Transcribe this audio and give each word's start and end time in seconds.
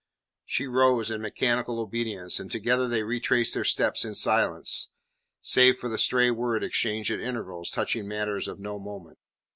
She 0.45 0.65
rose 0.65 1.11
in 1.11 1.21
mechanical 1.21 1.77
obedience, 1.79 2.39
and 2.39 2.49
together 2.49 2.87
they 2.87 3.03
retraced 3.03 3.53
their 3.53 3.63
steps 3.63 4.03
in 4.03 4.15
silence, 4.15 4.89
save 5.41 5.77
for 5.77 5.89
the 5.89 5.99
stray 5.99 6.31
word 6.31 6.63
exchanged 6.63 7.11
at 7.11 7.19
intervals 7.19 7.69
touching 7.69 8.07
matters 8.07 8.47
of 8.47 8.59
no 8.59 8.79
moment. 8.79 9.19